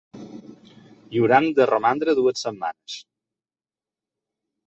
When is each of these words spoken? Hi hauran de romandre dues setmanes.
Hi 1.17 1.21
hauran 1.25 1.49
de 1.59 1.67
romandre 1.71 2.15
dues 2.21 2.41
setmanes. 2.47 2.97